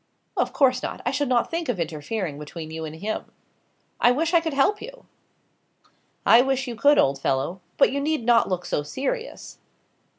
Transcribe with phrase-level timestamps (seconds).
[0.35, 0.99] "Of course not.
[1.05, 3.25] I should not think of interfering between you and him.
[3.99, 5.05] I wish I could help you!"
[6.25, 7.61] "I wish you could, old fellow.
[7.77, 9.59] But you need not look so serious."